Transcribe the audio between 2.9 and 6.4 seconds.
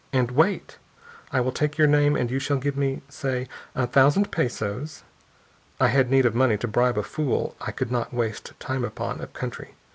say a thousand pesos. I had need of